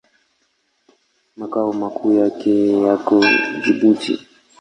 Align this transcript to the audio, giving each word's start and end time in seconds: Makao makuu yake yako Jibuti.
Makao 1.37 1.73
makuu 1.73 2.13
yake 2.13 2.71
yako 2.83 3.23
Jibuti. 3.63 4.19